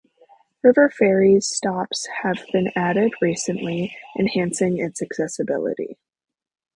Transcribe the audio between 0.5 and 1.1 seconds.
River